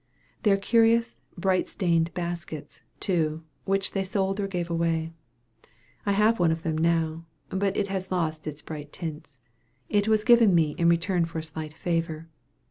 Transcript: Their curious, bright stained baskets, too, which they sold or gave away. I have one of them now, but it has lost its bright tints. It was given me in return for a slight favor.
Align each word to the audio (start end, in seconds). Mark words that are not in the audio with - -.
Their 0.41 0.57
curious, 0.57 1.21
bright 1.37 1.69
stained 1.69 2.11
baskets, 2.15 2.81
too, 2.99 3.43
which 3.65 3.91
they 3.91 4.03
sold 4.03 4.39
or 4.39 4.47
gave 4.47 4.67
away. 4.67 5.13
I 6.07 6.13
have 6.13 6.39
one 6.39 6.51
of 6.51 6.63
them 6.63 6.75
now, 6.75 7.25
but 7.49 7.77
it 7.77 7.87
has 7.89 8.09
lost 8.11 8.47
its 8.47 8.63
bright 8.63 8.91
tints. 8.91 9.37
It 9.89 10.07
was 10.07 10.23
given 10.23 10.55
me 10.55 10.71
in 10.79 10.89
return 10.89 11.25
for 11.25 11.37
a 11.37 11.43
slight 11.43 11.75
favor. 11.75 12.29